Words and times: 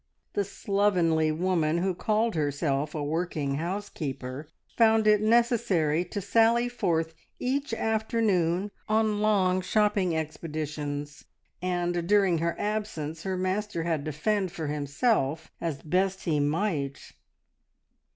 The 0.33 0.43
slovenly 0.43 1.31
woman 1.31 1.77
who 1.77 1.93
called 1.93 2.33
herself 2.33 2.95
a 2.95 3.03
working 3.03 3.57
housekeeper 3.57 4.47
found 4.75 5.05
it 5.05 5.21
necessary 5.21 6.03
to 6.05 6.19
sally 6.19 6.67
forth 6.67 7.13
each 7.37 7.71
afternoon 7.71 8.71
on 8.89 9.19
long 9.21 9.61
shopping 9.61 10.17
expeditions, 10.17 11.25
and 11.61 12.07
during 12.07 12.39
her 12.39 12.55
absence 12.57 13.21
her 13.21 13.37
master 13.37 13.83
had 13.83 14.03
to 14.05 14.11
fend 14.11 14.51
for 14.51 14.65
himself 14.65 15.51
as 15.61 15.83
best 15.83 16.23
he 16.23 16.39
might. 16.39 17.11